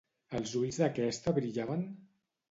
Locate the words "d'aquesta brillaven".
0.83-1.83